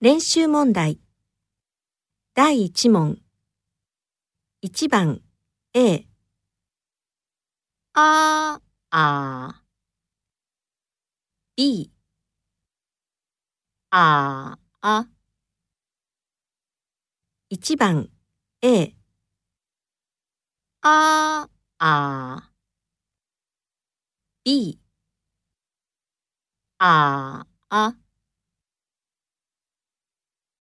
[0.00, 1.00] 練習問題。
[2.32, 3.18] 第1問。
[4.62, 5.22] 1番。
[5.74, 6.06] A、
[7.94, 8.60] あ
[8.92, 9.64] あ
[11.56, 11.90] B、
[13.90, 15.08] ああ。
[17.50, 18.08] 1番。
[18.62, 18.94] A、
[20.80, 21.48] あ
[21.80, 22.52] あ
[24.44, 24.78] B、
[26.78, 28.07] ああ。